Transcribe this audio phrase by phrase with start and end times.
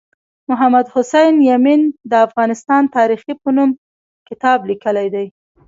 [0.49, 3.69] محمد حسین یمین د افغانستان تاریخي په نوم
[4.27, 5.25] کتاب لیکلی دی